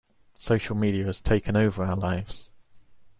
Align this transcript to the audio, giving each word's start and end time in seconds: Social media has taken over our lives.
Social 0.39 0.75
media 0.75 1.05
has 1.05 1.21
taken 1.21 1.55
over 1.55 1.85
our 1.85 1.95
lives. 1.95 2.49